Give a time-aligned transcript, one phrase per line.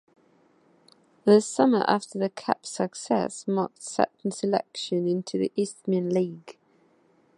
[1.25, 6.57] The summer after the cup success marked Sutton's election into the Isthmian League.